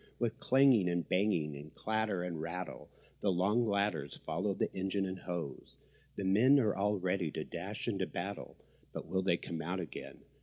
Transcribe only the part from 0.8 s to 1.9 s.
and banging and